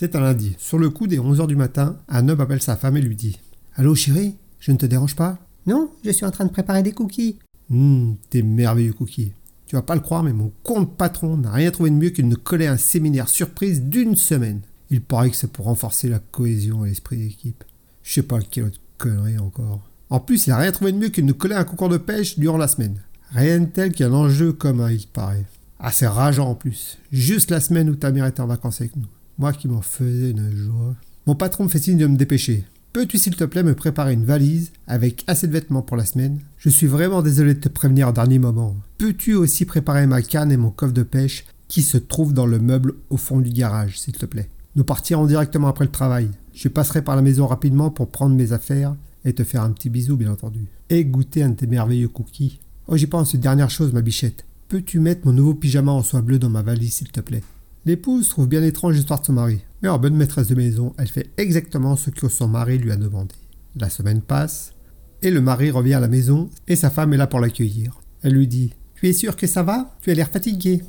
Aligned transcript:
C'est 0.00 0.16
un 0.16 0.20
lundi. 0.20 0.56
Sur 0.56 0.78
le 0.78 0.88
coup 0.88 1.06
des 1.06 1.18
11h 1.18 1.46
du 1.46 1.56
matin, 1.56 1.98
un 2.08 2.26
homme 2.30 2.40
appelle 2.40 2.62
sa 2.62 2.74
femme 2.74 2.96
et 2.96 3.02
lui 3.02 3.16
dit 3.16 3.38
Allô 3.74 3.94
chérie, 3.94 4.34
je 4.58 4.72
ne 4.72 4.78
te 4.78 4.86
dérange 4.86 5.14
pas? 5.14 5.36
Non, 5.66 5.90
je 6.02 6.10
suis 6.10 6.24
en 6.24 6.30
train 6.30 6.46
de 6.46 6.50
préparer 6.50 6.82
des 6.82 6.92
cookies. 6.92 7.36
Hum, 7.70 8.16
tes 8.30 8.40
merveilleux 8.40 8.94
cookies. 8.94 9.34
Tu 9.66 9.76
vas 9.76 9.82
pas 9.82 9.94
le 9.94 10.00
croire, 10.00 10.22
mais 10.22 10.32
mon 10.32 10.52
compte 10.62 10.96
patron 10.96 11.36
n'a 11.36 11.52
rien 11.52 11.70
trouvé 11.70 11.90
de 11.90 11.96
mieux 11.96 12.08
qu'il 12.08 12.30
de 12.30 12.34
coller 12.34 12.66
un 12.66 12.78
séminaire 12.78 13.28
surprise 13.28 13.82
d'une 13.82 14.16
semaine. 14.16 14.62
Il 14.88 15.02
paraît 15.02 15.28
que 15.28 15.36
c'est 15.36 15.52
pour 15.52 15.66
renforcer 15.66 16.08
la 16.08 16.18
cohésion 16.18 16.86
et 16.86 16.88
l'esprit 16.88 17.18
d'équipe. 17.18 17.62
Je 18.02 18.14
sais 18.14 18.22
pas 18.22 18.40
quelle 18.40 18.64
autre 18.64 18.80
connerie 18.96 19.36
encore. 19.36 19.82
En 20.08 20.18
plus, 20.18 20.46
il 20.46 20.52
a 20.52 20.56
rien 20.56 20.72
trouvé 20.72 20.92
de 20.92 20.96
mieux 20.96 21.10
qu'il 21.10 21.26
de 21.26 21.32
coller 21.32 21.56
un 21.56 21.64
concours 21.64 21.90
de 21.90 21.98
pêche 21.98 22.38
durant 22.38 22.56
la 22.56 22.68
semaine. 22.68 23.02
Rien 23.32 23.60
de 23.60 23.66
tel 23.66 23.92
qu'un 23.92 24.14
enjeu 24.14 24.54
commun, 24.54 24.90
il 24.90 25.06
paraît. 25.08 25.44
Ah, 25.78 25.92
c'est 25.92 26.08
rageant 26.08 26.48
en 26.48 26.54
plus. 26.54 26.96
Juste 27.12 27.50
la 27.50 27.60
semaine 27.60 27.90
où 27.90 27.96
ta 27.96 28.12
mère 28.12 28.24
était 28.24 28.40
en 28.40 28.46
vacances 28.46 28.80
avec 28.80 28.96
nous. 28.96 29.04
Moi 29.40 29.54
qui 29.54 29.68
m'en 29.68 29.80
faisais 29.80 30.32
une 30.32 30.54
joie. 30.54 30.94
Mon 31.26 31.34
patron 31.34 31.64
me 31.64 31.70
fait 31.70 31.78
signe 31.78 31.96
de 31.96 32.06
me 32.06 32.18
dépêcher. 32.18 32.66
Peux-tu 32.92 33.16
s'il 33.16 33.36
te 33.36 33.44
plaît 33.44 33.62
me 33.62 33.74
préparer 33.74 34.12
une 34.12 34.26
valise 34.26 34.70
avec 34.86 35.24
assez 35.28 35.46
de 35.46 35.52
vêtements 35.52 35.80
pour 35.80 35.96
la 35.96 36.04
semaine? 36.04 36.40
Je 36.58 36.68
suis 36.68 36.86
vraiment 36.86 37.22
désolé 37.22 37.54
de 37.54 37.60
te 37.60 37.70
prévenir 37.70 38.10
au 38.10 38.12
dernier 38.12 38.38
moment. 38.38 38.76
Peux-tu 38.98 39.32
aussi 39.32 39.64
préparer 39.64 40.06
ma 40.06 40.20
canne 40.20 40.52
et 40.52 40.58
mon 40.58 40.68
coffre 40.68 40.92
de 40.92 41.02
pêche 41.02 41.46
qui 41.68 41.80
se 41.80 41.96
trouve 41.96 42.34
dans 42.34 42.44
le 42.44 42.58
meuble 42.58 42.96
au 43.08 43.16
fond 43.16 43.40
du 43.40 43.48
garage, 43.48 43.98
s'il 43.98 44.12
te 44.12 44.26
plaît? 44.26 44.50
Nous 44.76 44.84
partirons 44.84 45.24
directement 45.24 45.68
après 45.68 45.86
le 45.86 45.90
travail. 45.90 46.28
Je 46.52 46.68
passerai 46.68 47.00
par 47.00 47.16
la 47.16 47.22
maison 47.22 47.46
rapidement 47.46 47.88
pour 47.88 48.10
prendre 48.10 48.36
mes 48.36 48.52
affaires 48.52 48.94
et 49.24 49.32
te 49.32 49.42
faire 49.42 49.62
un 49.62 49.70
petit 49.70 49.88
bisou, 49.88 50.18
bien 50.18 50.32
entendu. 50.32 50.66
Et 50.90 51.06
goûter 51.06 51.44
un 51.44 51.48
de 51.48 51.54
tes 51.54 51.66
merveilleux 51.66 52.08
cookies. 52.08 52.60
Oh, 52.88 52.96
j'y 52.98 53.06
pense, 53.06 53.32
une 53.32 53.40
dernière 53.40 53.70
chose, 53.70 53.94
ma 53.94 54.02
bichette. 54.02 54.44
Peux-tu 54.68 55.00
mettre 55.00 55.24
mon 55.24 55.32
nouveau 55.32 55.54
pyjama 55.54 55.92
en 55.92 56.02
soie 56.02 56.20
bleue 56.20 56.38
dans 56.38 56.50
ma 56.50 56.60
valise, 56.60 56.92
s'il 56.92 57.10
te 57.10 57.20
plaît? 57.20 57.42
L'épouse 57.86 58.28
trouve 58.28 58.46
bien 58.46 58.62
étrange 58.62 58.94
l'histoire 58.94 59.20
de 59.20 59.26
son 59.26 59.32
mari, 59.32 59.64
mais 59.82 59.88
en 59.88 59.98
bonne 59.98 60.16
maîtresse 60.16 60.48
de 60.48 60.54
maison, 60.54 60.92
elle 60.98 61.08
fait 61.08 61.30
exactement 61.38 61.96
ce 61.96 62.10
que 62.10 62.28
son 62.28 62.46
mari 62.46 62.76
lui 62.76 62.92
a 62.92 62.96
demandé. 62.96 63.34
La 63.74 63.88
semaine 63.88 64.20
passe, 64.20 64.74
et 65.22 65.30
le 65.30 65.40
mari 65.40 65.70
revient 65.70 65.94
à 65.94 66.00
la 66.00 66.08
maison, 66.08 66.50
et 66.68 66.76
sa 66.76 66.90
femme 66.90 67.14
est 67.14 67.16
là 67.16 67.26
pour 67.26 67.40
l'accueillir. 67.40 68.00
Elle 68.22 68.34
lui 68.34 68.46
dit 68.46 68.74
Tu 68.94 69.08
es 69.08 69.14
sûr 69.14 69.34
que 69.34 69.46
ça 69.46 69.62
va? 69.62 69.96
Tu 70.02 70.10
as 70.10 70.14
l'air 70.14 70.28
fatigué. 70.28 70.82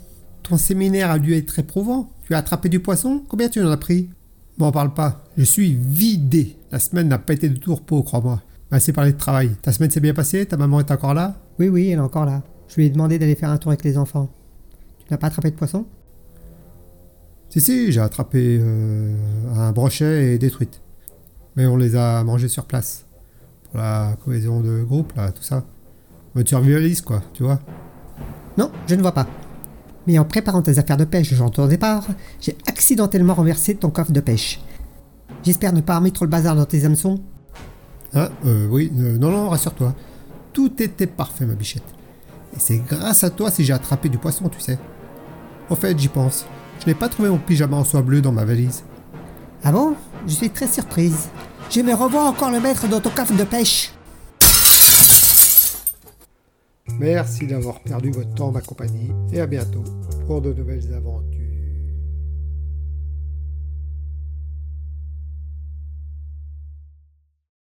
Ton 0.44 0.58
séminaire 0.58 1.12
a 1.12 1.20
dû 1.20 1.34
être 1.34 1.60
éprouvant. 1.60 2.10
Tu 2.24 2.34
as 2.34 2.40
attrapé 2.40 2.68
du 2.68 2.82
poisson? 2.82 3.24
Combien 3.28 3.48
tu 3.48 3.64
en 3.64 3.70
as 3.70 3.78
pris? 3.78 4.10
M'en 4.58 4.74
parle 4.74 4.94
pas. 4.94 5.24
Je 5.38 5.44
suis 5.44 5.74
vidé. 5.74 6.58
La 6.72 6.80
semaine 6.80 7.08
n'a 7.08 7.20
pas 7.20 7.34
été 7.34 7.48
de 7.48 7.58
tout 7.58 7.76
crois-moi. 7.76 8.42
Assez 8.70 8.92
parlé 8.92 9.14
de 9.14 9.18
travail. 9.18 9.52
Ta 9.62 9.72
semaine 9.72 9.92
s'est 9.92 10.00
bien 10.02 10.14
passée? 10.14 10.46
Ta 10.46 10.58
maman 10.58 10.82
est 10.82 10.92
encore 10.92 11.14
là? 11.14 11.42
Oui, 11.58 11.70
oui, 11.70 11.88
elle 11.88 12.00
est 12.00 12.02
encore 12.02 12.26
là. 12.26 12.44
Je 12.68 12.76
lui 12.76 12.86
ai 12.86 12.90
demandé 12.90 13.18
d'aller 13.18 13.36
faire 13.36 13.50
un 13.50 13.58
tour 13.58 13.72
avec 13.72 13.84
les 13.84 13.98
enfants. 13.98 14.30
Tu 15.00 15.06
n'as 15.12 15.18
pas 15.18 15.28
attrapé 15.28 15.52
de 15.52 15.56
poisson? 15.56 15.86
Si, 17.52 17.60
si, 17.60 17.92
j'ai 17.92 18.00
attrapé 18.00 18.60
euh, 18.62 19.14
un 19.56 19.74
brochet 19.74 20.34
et 20.34 20.38
des 20.38 20.50
truites. 20.50 20.82
Mais 21.58 21.66
on 21.66 21.76
les 21.76 21.98
a 21.98 22.24
mangés 22.24 22.48
sur 22.48 22.66
place. 22.66 23.06
Pour 23.66 23.80
la 23.80 24.16
cohésion 24.24 24.62
de 24.62 24.84
groupe, 24.84 25.14
là, 25.18 25.32
tout 25.32 25.44
ça. 25.44 25.66
Mais 26.34 26.44
tu 26.46 26.50
survivaliste, 26.50 27.04
quoi, 27.04 27.22
tu 27.34 27.44
vois. 27.44 27.60
Non, 28.58 28.72
je 28.88 28.96
ne 28.96 29.02
vois 29.02 29.12
pas. 29.12 29.28
Mais 30.08 30.18
en 30.18 30.24
préparant 30.24 30.62
tes 30.62 30.80
affaires 30.80 30.96
de 30.96 31.04
pêche 31.04 31.34
genre 31.34 31.52
ton 31.52 31.68
départ, 31.68 32.08
j'ai 32.40 32.58
accidentellement 32.68 33.34
renversé 33.34 33.76
ton 33.76 33.90
coffre 33.90 34.14
de 34.14 34.22
pêche. 34.22 34.62
J'espère 35.44 35.74
ne 35.74 35.82
pas 35.82 35.98
remettre 35.98 36.24
le 36.24 36.30
bazar 36.30 36.56
dans 36.56 36.66
tes 36.66 36.86
hameçons. 36.86 37.20
Ah, 38.14 38.30
euh, 38.46 38.68
oui, 38.70 38.92
euh, 38.98 39.18
non, 39.18 39.30
non, 39.30 39.50
rassure-toi. 39.50 39.94
Tout 40.54 40.82
était 40.82 41.08
parfait, 41.08 41.46
ma 41.46 41.56
bichette. 41.56 41.84
Et 42.56 42.60
c'est 42.60 42.78
grâce 42.78 43.26
à 43.26 43.30
toi 43.30 43.52
si 43.52 43.66
j'ai 43.66 43.74
attrapé 43.74 44.08
du 44.08 44.18
poisson, 44.18 44.48
tu 44.48 44.60
sais. 44.62 44.80
Au 45.70 45.76
fait, 45.76 45.98
j'y 46.00 46.08
pense. 46.08 46.46
Je 46.82 46.88
n'ai 46.88 46.96
pas 46.96 47.10
trouvé 47.10 47.30
mon 47.30 47.38
pyjama 47.38 47.78
en 47.78 47.84
soie 47.84 48.02
bleue 48.02 48.22
dans 48.22 48.32
ma 48.32 48.44
valise. 48.44 48.84
Ah 49.64 49.72
bon? 49.72 49.96
Je 50.26 50.34
suis 50.34 50.50
très 50.50 50.68
surprise. 50.68 51.30
Je 51.70 51.82
me 51.82 51.94
revois 51.94 52.24
encore 52.24 52.50
le 52.50 52.60
mettre 52.60 52.88
dans 52.88 53.00
ton 53.00 53.12
coffre 53.12 53.36
de 53.36 53.44
pêche. 53.44 53.94
Merci 57.00 57.46
d'avoir 57.46 57.80
perdu 57.82 58.12
votre 58.12 58.34
temps, 58.34 58.52
ma 58.52 58.62
compagnie, 58.62 59.12
et 59.32 59.40
à 59.40 59.46
bientôt 59.46 59.84
pour 60.26 60.42
de 60.42 60.54
nouvelles 60.54 60.94
aventures. 60.94 61.41